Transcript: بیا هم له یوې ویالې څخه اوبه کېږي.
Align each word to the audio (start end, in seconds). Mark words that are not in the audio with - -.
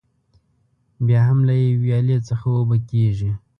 بیا 1.07 1.21
هم 1.29 1.39
له 1.47 1.53
یوې 1.61 1.79
ویالې 1.83 2.17
څخه 2.29 2.45
اوبه 2.57 2.77
کېږي. 2.89 3.31